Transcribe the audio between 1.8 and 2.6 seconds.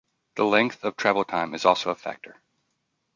a factor.